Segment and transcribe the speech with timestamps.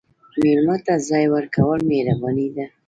[0.41, 2.65] مېلمه ته ځای ورکول مهرباني ده.